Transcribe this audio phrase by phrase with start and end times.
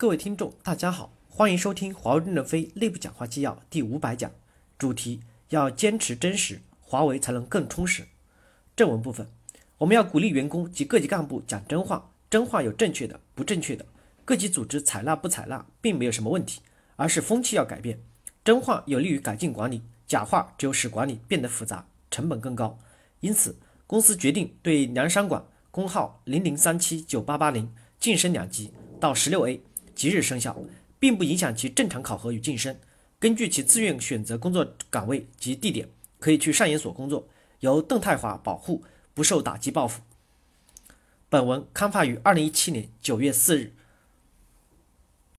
[0.00, 4.32] 各位听众，大家好，欢迎收听华为任正非内部讲话纪要第五百讲，
[4.78, 8.06] 主题要坚持真实，华为才能更充实。
[8.74, 9.28] 正文部分，
[9.76, 13.84] 我们要鼓励员工及各级干部讲真话，真话有正确的，不正确的，
[14.24, 16.62] 各级组织采纳不采纳，并没有什么问题，
[16.96, 18.00] 而是风气要改变。
[18.42, 22.78] 真话有利于改进管理，假话只有使管理变得复杂，成本更高。
[23.20, 23.54] 因此，
[23.86, 29.60] 公司决定对梁山馆工号零零三七九八八零晋升两级到十六 A。
[30.00, 30.58] 即日生效，
[30.98, 32.74] 并不影响其正常考核与晋升。
[33.18, 35.86] 根据其自愿选择工作岗位及地点，
[36.18, 38.82] 可以去上研所工作，由邓太华保护，
[39.12, 40.00] 不受打击报复。
[41.28, 43.74] 本文刊发于二零一七年九月四日，